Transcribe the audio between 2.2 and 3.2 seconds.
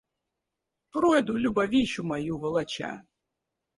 волоча.